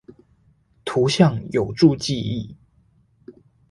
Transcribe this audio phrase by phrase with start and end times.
[0.83, 2.55] 圖像有助記憶！